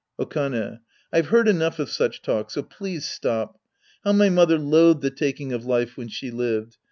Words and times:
Okane. 0.19 0.79
I've 1.13 1.27
heard 1.27 1.47
enough 1.47 1.77
of 1.77 1.91
such 1.91 2.23
talk, 2.23 2.49
so 2.49 2.63
please 2.63 3.07
stop. 3.07 3.59
How 4.03 4.13
my 4.13 4.29
mother 4.29 4.57
loathed 4.57 5.01
the 5.03 5.11
taking 5.11 5.53
of 5.53 5.63
life 5.67 5.95
when 5.95 6.07
she 6.07 6.31
lived 6.31 6.77